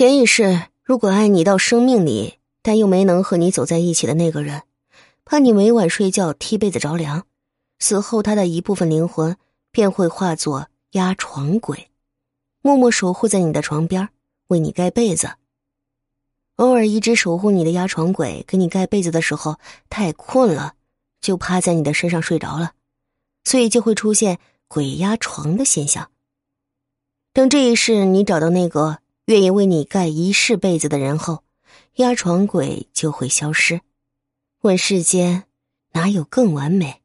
[0.00, 4.62] 前一世如果爱你到生命里，但又没能和你走在一起的那个人，
[5.26, 7.26] 怕你每晚睡觉踢被子着凉，
[7.78, 9.36] 死后他的一部分灵魂
[9.70, 11.90] 便会化作压床鬼，
[12.62, 14.08] 默默守护在你的床边，
[14.46, 15.32] 为你盖被子。
[16.56, 19.58] 偶尔，一直守护你的压床鬼给你盖被子的时候
[19.90, 20.76] 太困了，
[21.20, 22.72] 就趴在你的身上睡着了，
[23.44, 26.10] 所以就会出现鬼压床的现象。
[27.34, 28.99] 等这一世你找到那个。
[29.30, 31.44] 愿意为你盖一世被子的人后，
[31.94, 33.80] 压床鬼就会消失。
[34.62, 35.44] 问世间
[35.92, 36.99] 哪有更完美？